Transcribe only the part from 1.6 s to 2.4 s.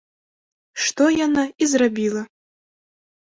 і зрабіла.